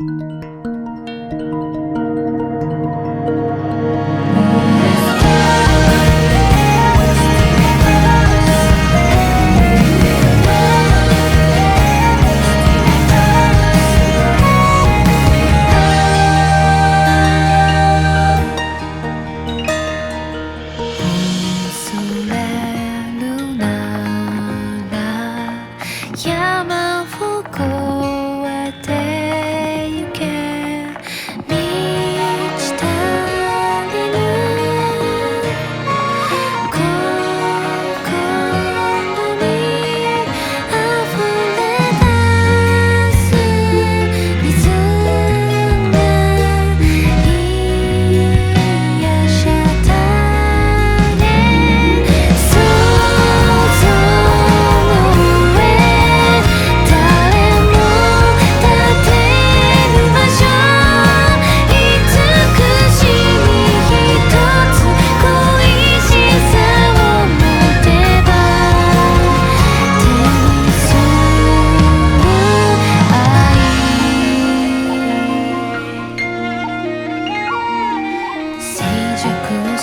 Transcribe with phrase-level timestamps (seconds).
[0.00, 0.37] you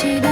[0.00, 0.29] she